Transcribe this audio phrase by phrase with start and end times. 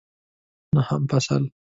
[0.75, 1.43] نهم فصل